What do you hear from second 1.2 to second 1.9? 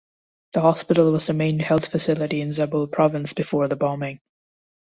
the main health